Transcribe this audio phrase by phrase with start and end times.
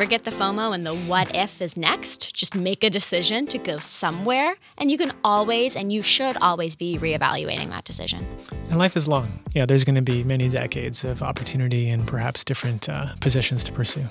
[0.00, 2.34] Forget the FOMO and the what if is next.
[2.34, 6.74] Just make a decision to go somewhere, and you can always and you should always
[6.74, 8.26] be reevaluating that decision.
[8.70, 9.30] And life is long.
[9.52, 13.72] Yeah, there's going to be many decades of opportunity and perhaps different uh, positions to
[13.72, 14.06] pursue.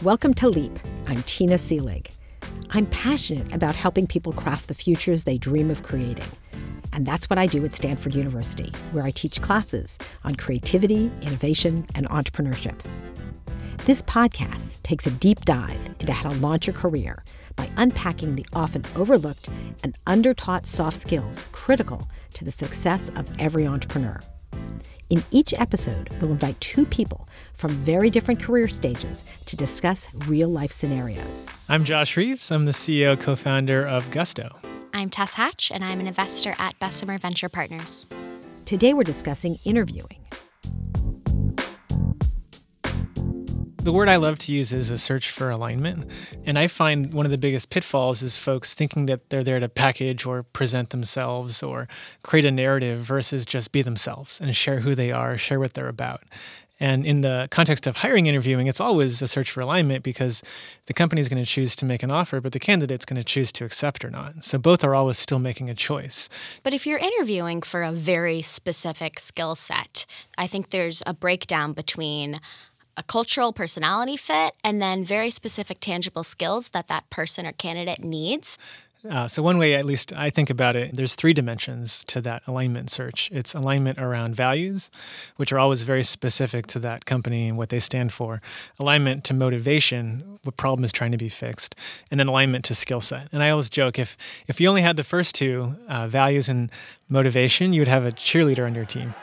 [0.00, 0.78] Welcome to Leap.
[1.08, 2.16] I'm Tina Seelig.
[2.70, 6.30] I'm passionate about helping people craft the futures they dream of creating.
[6.92, 11.86] And that's what I do at Stanford University, where I teach classes on creativity, innovation,
[11.94, 12.78] and entrepreneurship.
[13.84, 17.24] This podcast takes a deep dive into how to launch your career
[17.56, 19.48] by unpacking the often overlooked
[19.82, 24.20] and undertaught soft skills critical to the success of every entrepreneur.
[25.10, 30.48] In each episode, we'll invite two people from very different career stages to discuss real
[30.48, 31.50] life scenarios.
[31.68, 32.50] I'm Josh Reeves.
[32.50, 34.56] I'm the CEO co founder of Gusto.
[34.94, 38.06] I'm Tess Hatch, and I'm an investor at Bessemer Venture Partners.
[38.66, 40.18] Today, we're discussing interviewing.
[43.82, 46.08] The word I love to use is a search for alignment.
[46.44, 49.68] And I find one of the biggest pitfalls is folks thinking that they're there to
[49.68, 51.88] package or present themselves or
[52.22, 55.88] create a narrative versus just be themselves and share who they are, share what they're
[55.88, 56.22] about.
[56.80, 60.42] And in the context of hiring interviewing, it's always a search for alignment because
[60.86, 63.24] the company is going to choose to make an offer, but the candidate's going to
[63.24, 64.42] choose to accept or not.
[64.42, 66.28] So both are always still making a choice.
[66.62, 70.06] But if you're interviewing for a very specific skill set,
[70.36, 72.34] I think there's a breakdown between
[72.96, 78.02] a cultural personality fit and then very specific tangible skills that that person or candidate
[78.02, 78.58] needs.
[79.08, 82.42] Uh, so one way, at least I think about it, there's three dimensions to that
[82.46, 83.28] alignment search.
[83.32, 84.92] It's alignment around values,
[85.36, 88.40] which are always very specific to that company and what they stand for.
[88.78, 91.74] Alignment to motivation, what problem is trying to be fixed,
[92.12, 93.28] and then alignment to skill set.
[93.32, 94.16] And I always joke if
[94.46, 96.70] if you only had the first two, uh, values and
[97.08, 99.14] motivation, you would have a cheerleader on your team.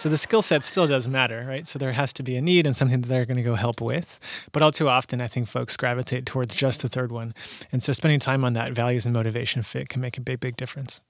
[0.00, 1.66] So the skill set still does matter, right?
[1.66, 3.82] So there has to be a need and something that they're going to go help
[3.82, 4.18] with.
[4.50, 7.34] But all too often, I think folks gravitate towards just the third one.
[7.70, 10.56] And so spending time on that values and motivation fit can make a big, big
[10.56, 11.02] difference.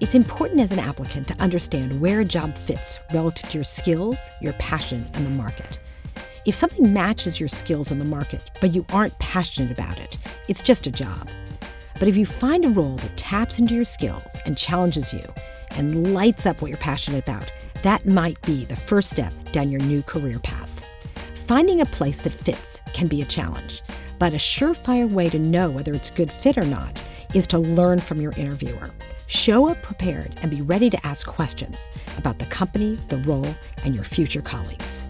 [0.00, 4.28] It's important as an applicant to understand where a job fits relative to your skills,
[4.40, 5.78] your passion, and the market.
[6.46, 10.18] If something matches your skills in the market, but you aren't passionate about it,
[10.48, 11.28] it's just a job.
[12.00, 15.22] But if you find a role that taps into your skills and challenges you
[15.72, 17.52] and lights up what you're passionate about,
[17.82, 20.82] that might be the first step down your new career path.
[21.34, 23.82] Finding a place that fits can be a challenge,
[24.18, 27.02] but a surefire way to know whether it's a good fit or not
[27.34, 28.90] is to learn from your interviewer.
[29.26, 33.94] Show up prepared and be ready to ask questions about the company, the role, and
[33.94, 35.06] your future colleagues.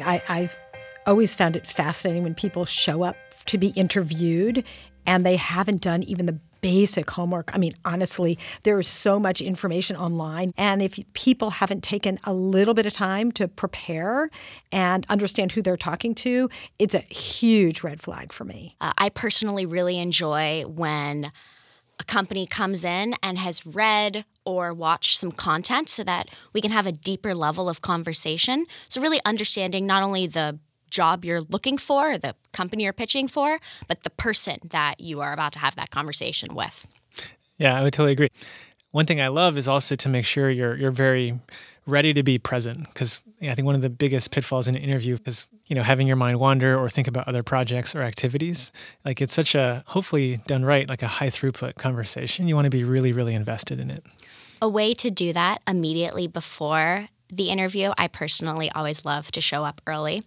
[0.00, 0.58] I, I've
[1.06, 4.64] always found it fascinating when people show up to be interviewed
[5.06, 7.50] and they haven't done even the basic homework.
[7.52, 10.52] I mean, honestly, there is so much information online.
[10.56, 14.30] And if people haven't taken a little bit of time to prepare
[14.70, 16.48] and understand who they're talking to,
[16.78, 18.76] it's a huge red flag for me.
[18.80, 21.32] Uh, I personally really enjoy when
[21.98, 26.70] a company comes in and has read or watched some content so that we can
[26.70, 28.66] have a deeper level of conversation.
[28.88, 30.58] So, really understanding not only the
[30.92, 33.58] job you're looking for, the company you're pitching for,
[33.88, 36.86] but the person that you are about to have that conversation with.
[37.58, 38.28] Yeah, I would totally agree.
[38.92, 41.40] One thing I love is also to make sure you're you're very
[41.86, 45.18] ready to be present because I think one of the biggest pitfalls in an interview
[45.24, 48.70] is you know having your mind wander or think about other projects or activities.
[49.04, 52.46] Like it's such a hopefully done right, like a high throughput conversation.
[52.46, 54.04] You want to be really really invested in it.
[54.60, 59.64] A way to do that immediately before the interview, I personally always love to show
[59.64, 60.22] up early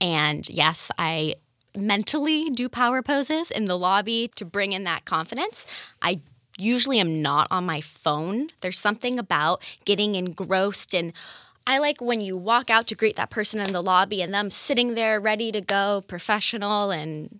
[0.00, 1.36] and yes, I
[1.76, 5.66] mentally do power poses in the lobby to bring in that confidence.
[6.02, 6.20] I
[6.58, 8.48] usually am not on my phone.
[8.60, 11.12] There's something about getting engrossed and
[11.66, 14.50] I like when you walk out to greet that person in the lobby and them
[14.50, 17.38] sitting there ready to go, professional and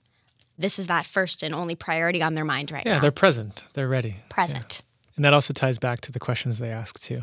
[0.58, 2.96] this is that first and only priority on their mind right yeah, now.
[2.98, 3.64] Yeah, they're present.
[3.72, 4.16] They're ready.
[4.28, 4.82] Present.
[4.82, 5.16] Yeah.
[5.16, 7.22] And that also ties back to the questions they ask too.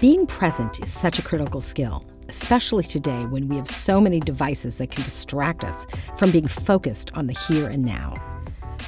[0.00, 4.78] Being present is such a critical skill especially today when we have so many devices
[4.78, 5.84] that can distract us
[6.16, 8.14] from being focused on the here and now.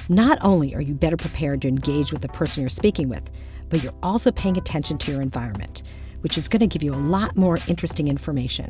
[0.09, 3.33] Not only are you better prepared to engage with the person you're speaking with,
[3.69, 5.83] but you're also paying attention to your environment,
[6.21, 8.69] which is going to give you a lot more interesting information.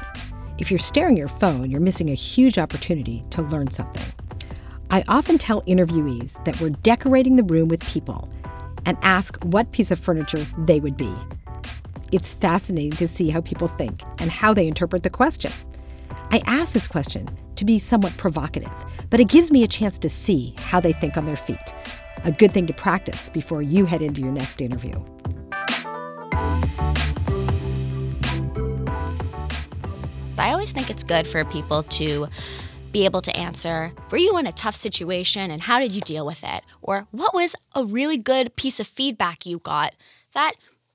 [0.56, 4.06] If you're staring at your phone, you're missing a huge opportunity to learn something.
[4.90, 8.30] I often tell interviewees that we're decorating the room with people
[8.86, 11.12] and ask what piece of furniture they would be.
[12.12, 15.50] It's fascinating to see how people think and how they interpret the question.
[16.30, 17.26] I ask this question
[17.56, 18.70] to be somewhat provocative,
[19.08, 21.74] but it gives me a chance to see how they think on their feet.
[22.24, 25.02] A good thing to practice before you head into your next interview.
[30.36, 32.28] I always think it's good for people to
[32.92, 36.26] be able to answer Were you in a tough situation and how did you deal
[36.26, 36.62] with it?
[36.82, 39.94] Or what was a really good piece of feedback you got
[40.34, 40.52] that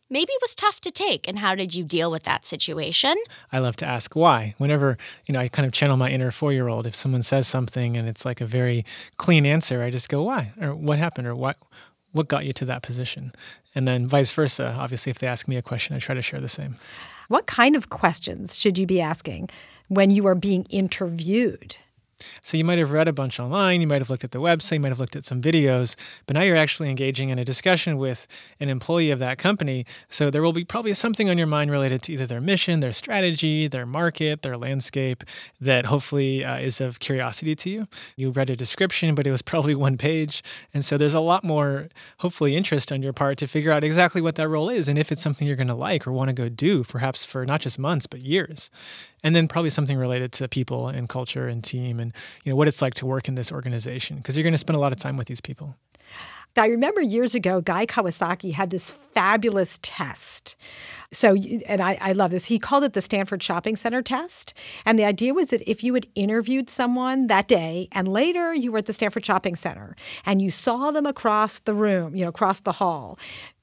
[0.09, 3.15] maybe was tough to take and how did you deal with that situation?
[3.51, 4.55] I love to ask why.
[4.57, 8.07] Whenever, you know, I kind of channel my inner 4-year-old if someone says something and
[8.07, 8.85] it's like a very
[9.17, 11.57] clean answer, I just go why or what happened or what
[12.13, 13.31] what got you to that position?
[13.75, 16.39] And then vice versa, obviously if they ask me a question, I try to share
[16.39, 16.77] the same.
[17.27, 19.49] What kind of questions should you be asking
[19.87, 21.77] when you are being interviewed?
[22.41, 24.73] So you might have read a bunch online, you might have looked at the website,
[24.73, 27.97] you might have looked at some videos, but now you're actually engaging in a discussion
[27.97, 28.27] with
[28.59, 29.85] an employee of that company.
[30.09, 32.93] So there will be probably something on your mind related to either their mission, their
[32.93, 35.23] strategy, their market, their landscape
[35.61, 37.87] that hopefully uh, is of curiosity to you.
[38.15, 40.43] You read a description, but it was probably one page.
[40.73, 44.21] And so there's a lot more, hopefully, interest on your part to figure out exactly
[44.21, 46.33] what that role is and if it's something you're going to like or want to
[46.33, 48.69] go do, perhaps for not just months, but years
[49.23, 52.67] and then probably something related to people and culture and team and you know what
[52.67, 54.97] it's like to work in this organization because you're going to spend a lot of
[54.97, 55.75] time with these people.
[56.55, 60.55] I remember years ago, Guy Kawasaki had this fabulous test.
[61.11, 61.35] So,
[61.67, 62.45] and I, I, love this.
[62.45, 64.53] He called it the Stanford Shopping Center test.
[64.85, 68.71] And the idea was that if you had interviewed someone that day and later you
[68.71, 72.29] were at the Stanford Shopping Center and you saw them across the room, you know,
[72.29, 73.17] across the hall,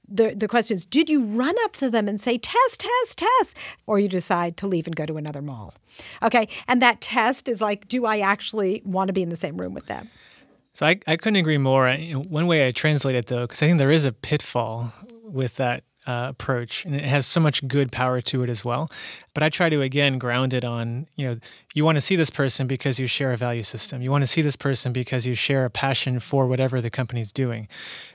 [0.09, 3.57] the, the question is did you run up to them and say test test test
[3.87, 5.75] or you decide to leave and go to another mall?
[6.23, 9.57] Okay and that test is like do i actually want to be in the same
[9.57, 10.09] room with them?
[10.75, 11.93] So i, I couldn't agree more.
[11.93, 14.93] One way i translate it though because i think there is a pitfall
[15.23, 18.91] with that uh, approach, and it has so much good power to it as well.
[19.33, 21.37] But I try to again ground it on you know
[21.75, 24.03] you want to see this person because you share a value system.
[24.03, 27.33] You want to see this person because you share a passion for whatever the company's
[27.33, 27.69] doing.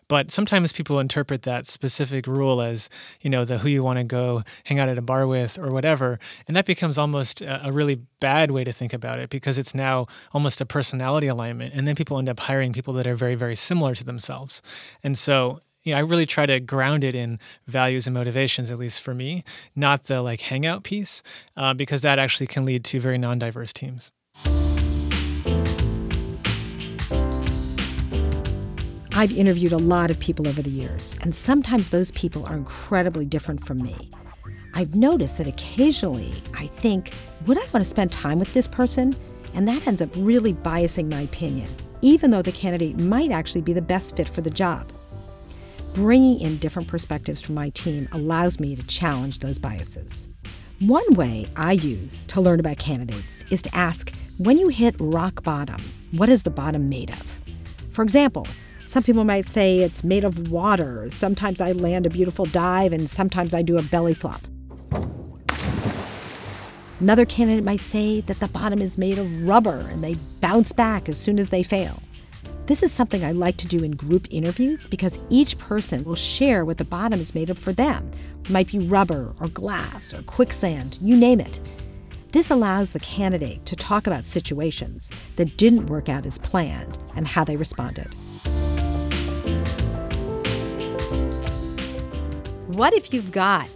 [0.08, 2.90] But sometimes people interpret that specific rule as
[3.22, 5.72] you know the who you want to go hang out at a bar with or
[5.72, 9.58] whatever, and that becomes almost a, a really bad way to think about it because
[9.58, 13.16] it's now almost a personality alignment, and then people end up hiring people that are
[13.16, 14.62] very very similar to themselves,
[15.04, 18.78] and so you know, I really try to ground it in values and motivations, at
[18.78, 19.44] least for me,
[19.76, 21.24] not the like hangout piece,
[21.56, 24.12] uh, because that actually can lead to very non diverse teams.
[29.12, 33.26] I've interviewed a lot of people over the years, and sometimes those people are incredibly
[33.26, 34.12] different from me.
[34.74, 37.12] I've noticed that occasionally I think,
[37.46, 39.16] would I want to spend time with this person?
[39.54, 41.70] And that ends up really biasing my opinion,
[42.02, 44.94] even though the candidate might actually be the best fit for the job.
[45.94, 50.28] Bringing in different perspectives from my team allows me to challenge those biases.
[50.80, 55.44] One way I use to learn about candidates is to ask when you hit rock
[55.44, 55.82] bottom,
[56.12, 57.42] what is the bottom made of?
[57.90, 58.46] For example,
[58.86, 61.10] some people might say it's made of water.
[61.10, 64.42] Sometimes I land a beautiful dive, and sometimes I do a belly flop.
[67.00, 71.10] Another candidate might say that the bottom is made of rubber and they bounce back
[71.10, 72.02] as soon as they fail.
[72.70, 76.64] This is something I like to do in group interviews because each person will share
[76.64, 78.12] what the bottom is made of for them.
[78.44, 81.60] It might be rubber or glass or quicksand, you name it.
[82.32, 87.28] This allows the candidate to talk about situations that didn't work out as planned and
[87.28, 88.14] how they responded.
[92.68, 93.68] What if you've got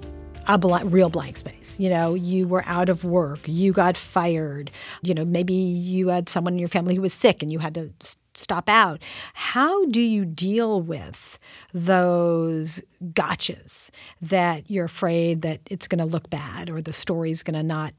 [0.47, 1.79] a bl- real blank space.
[1.79, 4.71] You know, you were out of work, you got fired,
[5.01, 7.75] you know, maybe you had someone in your family who was sick and you had
[7.75, 7.91] to
[8.33, 9.01] stop out.
[9.33, 11.39] How do you deal with
[11.73, 17.55] those gotchas that you're afraid that it's going to look bad or the story's going
[17.55, 17.93] to not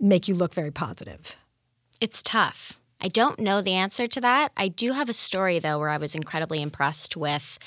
[0.00, 1.36] make you look very positive?
[2.00, 2.78] It's tough.
[3.00, 4.52] I don't know the answer to that.
[4.56, 7.58] I do have a story, though, where I was incredibly impressed with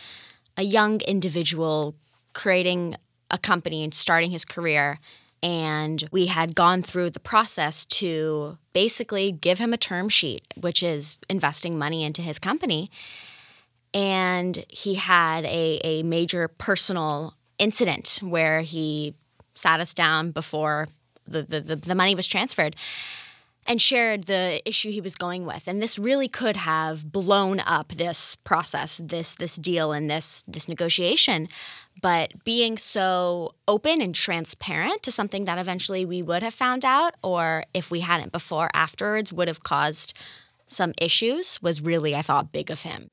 [0.57, 1.95] a young individual
[2.33, 2.95] creating
[3.31, 4.99] a company and starting his career.
[5.43, 10.83] And we had gone through the process to basically give him a term sheet, which
[10.83, 12.89] is investing money into his company.
[13.93, 19.15] And he had a, a major personal incident where he
[19.55, 20.87] sat us down before
[21.27, 22.75] the, the, the, the money was transferred
[23.67, 25.67] and shared the issue he was going with.
[25.67, 30.67] And this really could have blown up this process this this deal and this this
[30.67, 31.47] negotiation
[32.01, 37.15] but being so open and transparent to something that eventually we would have found out
[37.23, 40.17] or if we hadn't before afterwards would have caused
[40.67, 43.09] some issues was really i thought big of him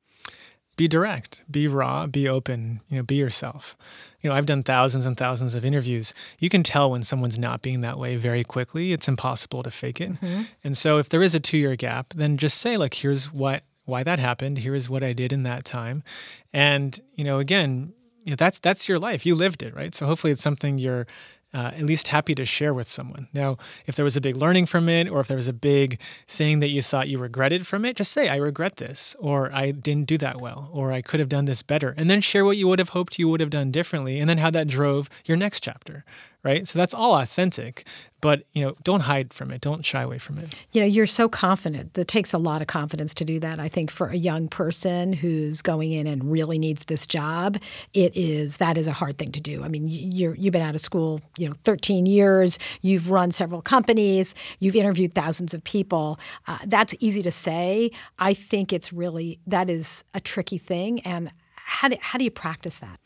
[0.78, 3.76] be direct, be raw, be open, you know, be yourself.
[4.20, 6.14] You know, I've done thousands and thousands of interviews.
[6.38, 8.92] You can tell when someone's not being that way very quickly.
[8.92, 10.12] It's impossible to fake it.
[10.12, 10.42] Mm-hmm.
[10.62, 14.04] And so if there is a 2-year gap, then just say like here's what why
[14.04, 16.04] that happened, here's what I did in that time.
[16.52, 17.92] And, you know, again,
[18.28, 19.24] you know, that's that's your life.
[19.24, 19.94] You lived it, right?
[19.94, 21.06] So hopefully it's something you're
[21.54, 23.26] uh, at least happy to share with someone.
[23.32, 23.56] Now,
[23.86, 26.60] if there was a big learning from it, or if there was a big thing
[26.60, 30.08] that you thought you regretted from it, just say, I regret this, or I didn't
[30.08, 31.94] do that well, or I could have done this better.
[31.96, 34.36] And then share what you would have hoped you would have done differently, and then
[34.36, 36.04] how that drove your next chapter,
[36.42, 36.68] right?
[36.68, 37.86] So that's all authentic,
[38.20, 39.60] but you know, don't hide from it.
[39.60, 40.54] Don't shy away from it.
[40.72, 41.94] You know, you're so confident.
[41.94, 43.58] That takes a lot of confidence to do that.
[43.58, 47.58] I think for a young person who's going in and really needs this job,
[47.92, 49.64] it is that is a hard thing to do.
[49.64, 52.58] I mean, you're you've been out of school, you know, 13 years.
[52.82, 54.34] You've run several companies.
[54.58, 56.18] You've interviewed thousands of people.
[56.46, 57.90] Uh, that's easy to say.
[58.18, 61.00] I think it's really that is a tricky thing.
[61.00, 63.00] And how do, how do you practice that?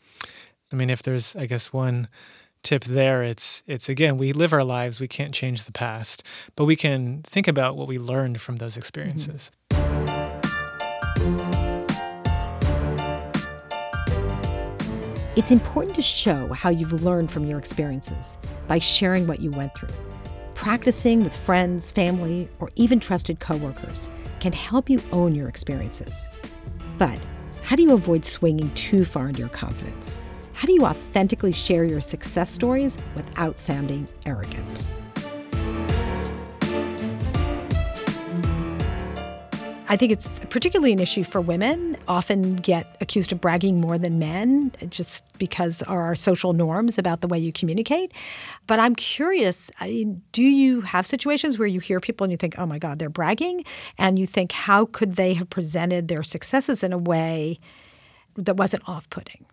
[0.71, 2.07] I mean, if there's, I guess, one
[2.63, 6.23] tip there it's it's again we live our lives we can't change the past
[6.55, 8.79] but we can think about what we learned from those mm-hmm.
[8.79, 9.51] experiences
[15.35, 19.73] It's important to show how you've learned from your experiences by sharing what you went
[19.73, 19.89] through.
[20.53, 26.29] Practicing with friends, family, or even trusted coworkers can help you own your experiences.
[26.99, 27.17] But
[27.63, 30.19] how do you avoid swinging too far into your confidence?
[30.53, 34.87] How do you authentically share your success stories without sounding arrogant?
[39.89, 44.17] I think it's particularly an issue for women, often get accused of bragging more than
[44.17, 48.11] men just because of our social norms about the way you communicate.
[48.65, 52.37] But I'm curious I mean, do you have situations where you hear people and you
[52.37, 53.65] think, oh my God, they're bragging?
[53.97, 57.59] And you think, how could they have presented their successes in a way
[58.35, 59.45] that wasn't off putting?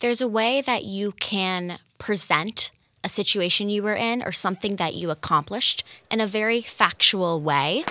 [0.00, 2.70] There's a way that you can present
[3.04, 7.84] a situation you were in or something that you accomplished in a very factual way.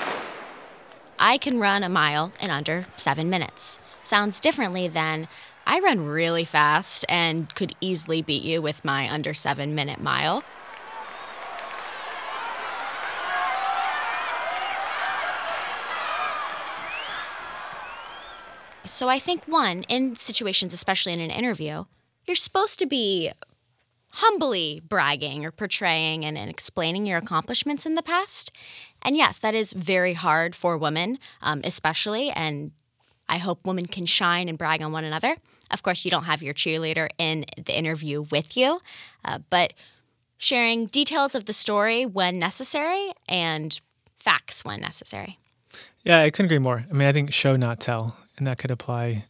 [1.20, 3.80] I can run a mile in under seven minutes.
[4.02, 5.28] Sounds differently than
[5.68, 10.44] I run really fast and could easily beat you with my under seven minute mile.
[18.86, 21.86] So I think one, in situations, especially in an interview,
[22.30, 23.32] you're supposed to be
[24.14, 28.52] humbly bragging or portraying and, and, explaining your accomplishments in the past.
[29.02, 32.32] And yes, that is very hard for women, um, especially.
[32.32, 32.72] And
[33.28, 35.38] I hope women can shine and brag on one another.
[35.72, 38.80] Of course, you don't have your cheerleader in the interview with you,
[39.24, 39.74] uh, but
[40.38, 43.80] sharing details of the story when necessary and
[44.18, 45.38] facts when necessary.
[46.04, 46.86] Yeah, I couldn't agree more.
[46.90, 49.26] I mean, I think show, not tell, and that could apply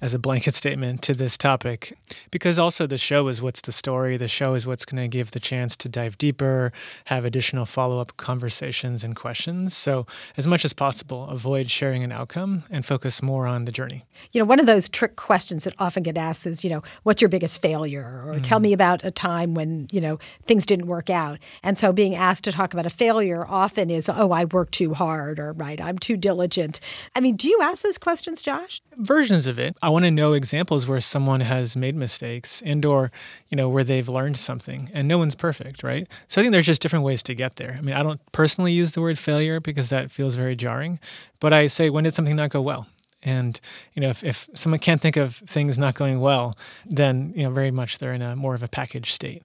[0.00, 1.96] as a blanket statement to this topic
[2.30, 4.16] because also the show is what's the story.
[4.16, 6.72] The show is what's going to give the chance to dive deeper,
[7.06, 9.76] have additional follow up conversations and questions.
[9.76, 14.04] So, as much as possible, avoid sharing an outcome and focus more on the journey.
[14.32, 17.20] You know, one of those trick questions that often get asked is, you know, what's
[17.20, 18.22] your biggest failure?
[18.26, 18.42] Or mm.
[18.42, 21.38] tell me about a time when, you know, things didn't work out.
[21.62, 24.94] And so being asked to talk about a failure often is, oh, I worked too
[24.94, 26.80] hard or, right, I'm too diligent.
[27.14, 28.80] I mean, do you ask those questions, Josh?
[28.96, 29.76] Versions of it.
[29.82, 33.10] I want to know examples where someone has made mistakes and or,
[33.48, 36.06] you know, where they've learned something and no one's perfect, right?
[36.28, 37.76] So I think there's just different ways to get there.
[37.78, 40.98] I mean, I don't personally use the word failure because that feels very jarring,
[41.40, 42.86] but I say when did something not go well?
[43.22, 43.60] And
[43.94, 46.56] you know, if, if someone can't think of things not going well,
[46.86, 49.42] then you know, very much they're in a more of a package state.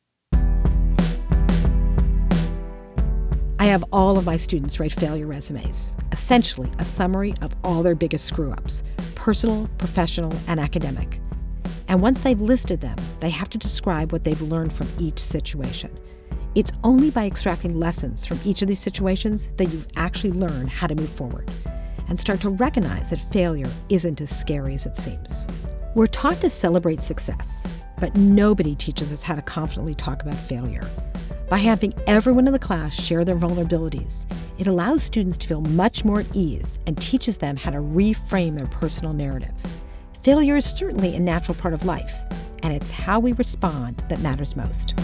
[3.66, 7.96] I have all of my students write failure resumes, essentially a summary of all their
[7.96, 8.84] biggest screw ups
[9.16, 11.20] personal, professional, and academic.
[11.88, 15.98] And once they've listed them, they have to describe what they've learned from each situation.
[16.54, 20.86] It's only by extracting lessons from each of these situations that you actually learn how
[20.86, 21.50] to move forward
[22.08, 25.48] and start to recognize that failure isn't as scary as it seems.
[25.96, 27.66] We're taught to celebrate success,
[28.00, 30.88] but nobody teaches us how to confidently talk about failure.
[31.50, 34.26] By having everyone in the class share their vulnerabilities,
[34.58, 38.58] it allows students to feel much more at ease and teaches them how to reframe
[38.58, 39.54] their personal narrative.
[40.24, 42.24] Failure is certainly a natural part of life,
[42.64, 44.96] and it's how we respond that matters most.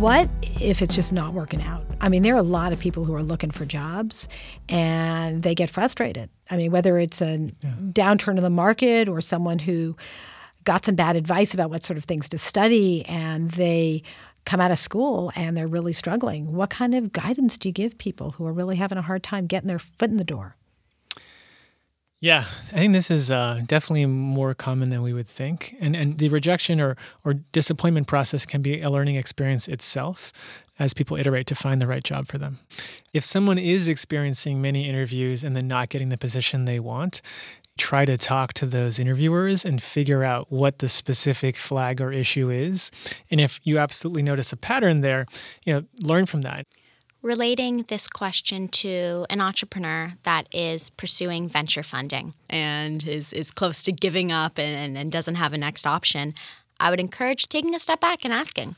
[0.00, 1.89] What if it's just not working out?
[2.00, 4.28] I mean, there are a lot of people who are looking for jobs
[4.68, 6.30] and they get frustrated.
[6.50, 7.70] I mean, whether it's a yeah.
[7.92, 9.96] downturn in the market or someone who
[10.64, 14.02] got some bad advice about what sort of things to study and they
[14.44, 16.54] come out of school and they're really struggling.
[16.54, 19.46] What kind of guidance do you give people who are really having a hard time
[19.46, 20.56] getting their foot in the door?
[22.22, 26.18] Yeah, I think this is uh, definitely more common than we would think, and and
[26.18, 30.30] the rejection or or disappointment process can be a learning experience itself,
[30.80, 32.58] as people iterate to find the right job for them.
[33.12, 37.20] If someone is experiencing many interviews and then not getting the position they want,
[37.78, 42.50] try to talk to those interviewers and figure out what the specific flag or issue
[42.50, 42.90] is,
[43.30, 45.26] and if you absolutely notice a pattern there,
[45.64, 46.66] you know, learn from that
[47.22, 53.82] relating this question to an entrepreneur that is pursuing venture funding and is, is close
[53.82, 56.32] to giving up and, and doesn't have a next option,
[56.78, 58.76] I would encourage taking a step back and asking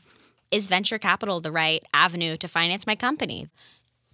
[0.53, 3.47] Is venture capital the right avenue to finance my company?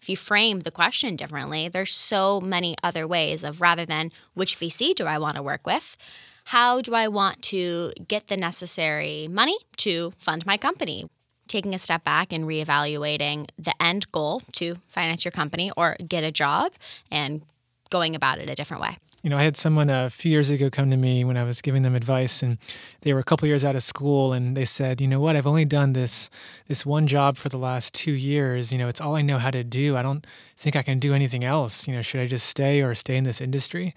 [0.02, 4.58] If you frame the question differently, there's so many other ways of rather than which
[4.58, 5.98] VC do I want to work with,
[6.46, 11.10] how do I want to get the necessary money to fund my company?
[11.50, 16.24] taking a step back and reevaluating the end goal to finance your company or get
[16.24, 16.72] a job
[17.10, 17.42] and
[17.90, 18.96] going about it a different way.
[19.22, 21.62] You know, I had someone a few years ago come to me when I was
[21.62, 22.58] giving them advice, and
[23.02, 25.36] they were a couple years out of school, and they said, "You know what?
[25.36, 26.30] I've only done this
[26.68, 28.72] this one job for the last two years.
[28.72, 29.98] You know, it's all I know how to do.
[29.98, 30.26] I don't
[30.58, 31.86] think I can do anything else.
[31.86, 33.94] You know, should I just stay or stay in this industry?"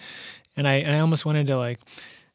[0.57, 1.79] And I and I almost wanted to like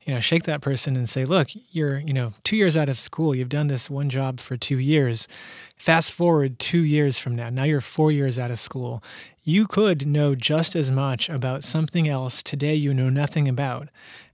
[0.08, 2.98] you know, shake that person and say, look, you're, you know, two years out of
[2.98, 3.36] school.
[3.36, 5.28] You've done this one job for two years.
[5.76, 7.50] Fast forward two years from now.
[7.50, 9.04] Now you're four years out of school.
[9.44, 13.90] You could know just as much about something else today you know nothing about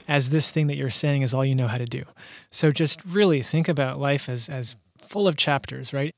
[0.07, 2.03] as this thing that you're saying is all you know how to do.
[2.51, 6.13] So just really think about life as, as full of chapters, right?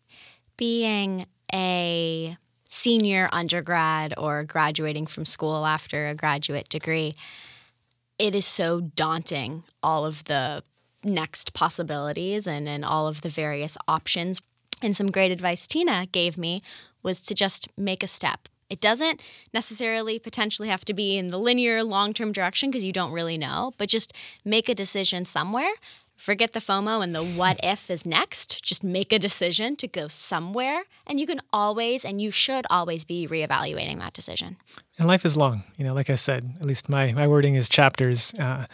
[0.58, 7.16] Being a senior undergrad or graduating from school after a graduate degree
[8.18, 10.64] it is so daunting, all of the
[11.04, 14.42] next possibilities and, and all of the various options.
[14.82, 16.62] And some great advice Tina gave me
[17.04, 18.50] was to just make a step.
[18.70, 19.22] It doesn't
[19.54, 23.38] necessarily potentially have to be in the linear long term direction because you don't really
[23.38, 25.70] know, but just make a decision somewhere.
[26.16, 28.64] Forget the FOMO and the what if is next.
[28.64, 30.84] Just make a decision to go somewhere.
[31.06, 34.58] And you can always and you should always be reevaluating that decision
[34.98, 35.64] and life is long.
[35.78, 38.34] You know, like I said, at least my my wording is chapters.
[38.36, 38.66] Uh,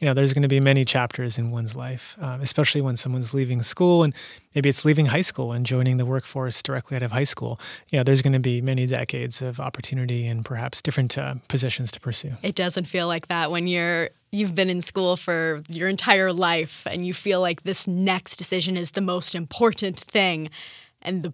[0.00, 3.32] you know, there's going to be many chapters in one's life, um, especially when someone's
[3.32, 4.14] leaving school and
[4.54, 7.58] maybe it's leaving high school and joining the workforce directly out of high school.
[7.88, 11.90] You know, there's going to be many decades of opportunity and perhaps different uh, positions
[11.92, 12.32] to pursue.
[12.42, 16.86] It doesn't feel like that when you're you've been in school for your entire life
[16.90, 20.50] and you feel like this next decision is the most important thing
[21.00, 21.32] and the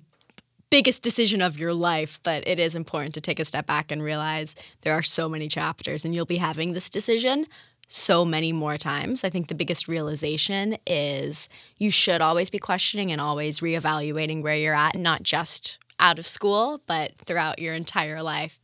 [0.71, 4.03] biggest decision of your life, but it is important to take a step back and
[4.03, 7.47] realize there are so many chapters and you'll be having this decision
[7.89, 9.25] so many more times.
[9.25, 14.57] I think the biggest realization is you should always be questioning and always reevaluating where
[14.57, 18.61] you're at, not just out of school, but throughout your entire life.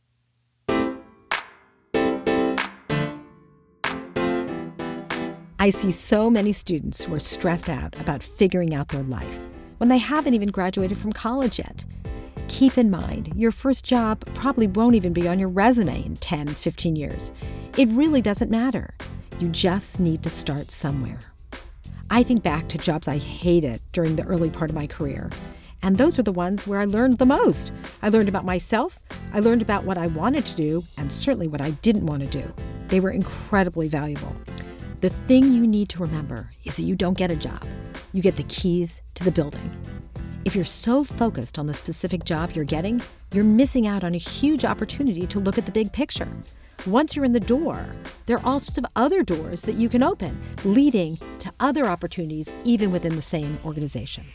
[5.61, 9.39] I see so many students who are stressed out about figuring out their life
[9.77, 11.83] when they haven't even graduated from college yet.
[12.47, 16.47] Keep in mind, your first job probably won't even be on your resume in 10,
[16.47, 17.31] 15 years.
[17.77, 18.95] It really doesn't matter.
[19.39, 21.19] You just need to start somewhere.
[22.09, 25.29] I think back to jobs I hated during the early part of my career.
[25.81, 27.71] And those are the ones where I learned the most.
[28.01, 28.99] I learned about myself,
[29.31, 32.27] I learned about what I wanted to do, and certainly what I didn't want to
[32.27, 32.53] do.
[32.89, 34.35] They were incredibly valuable.
[34.99, 37.63] The thing you need to remember is that you don't get a job,
[38.11, 39.71] you get the keys to the building.
[40.43, 44.17] If you're so focused on the specific job you're getting, you're missing out on a
[44.17, 46.27] huge opportunity to look at the big picture.
[46.87, 47.85] Once you're in the door,
[48.25, 52.53] there are all sorts of other doors that you can open, leading to other opportunities
[52.63, 54.25] even within the same organization.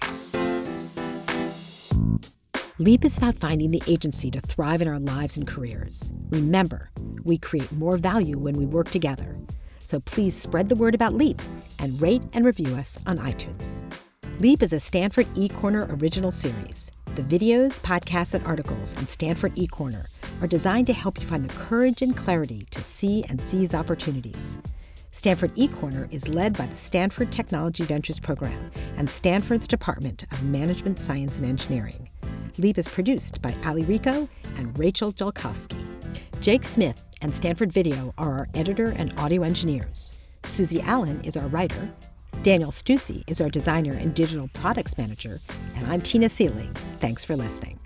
[2.78, 6.12] Leap is about finding the agency to thrive in our lives and careers.
[6.30, 6.90] Remember,
[7.22, 9.38] we create more value when we work together.
[9.78, 11.40] So please spread the word about Leap
[11.78, 13.80] and rate and review us on iTunes.
[14.38, 16.90] Leap is a Stanford eCorner original series.
[17.14, 20.06] The videos, podcasts, and articles on Stanford eCorner
[20.44, 24.58] are designed to help you find the courage and clarity to see and seize opportunities.
[25.10, 31.00] Stanford eCorner is led by the Stanford Technology Ventures Program and Stanford's Department of Management
[31.00, 32.10] Science and Engineering.
[32.58, 34.28] Leap is produced by Ali Rico
[34.58, 35.82] and Rachel Jolkowski.
[36.42, 40.20] Jake Smith and Stanford Video are our editor and audio engineers.
[40.42, 41.88] Susie Allen is our writer,
[42.42, 45.40] Daniel Stussy is our designer and digital products manager,
[45.74, 46.74] and I'm Tina Seelig.
[47.00, 47.80] Thanks for listening.